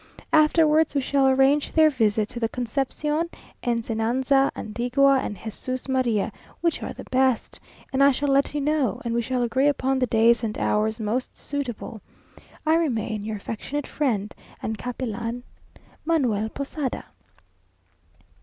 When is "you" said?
8.55-8.61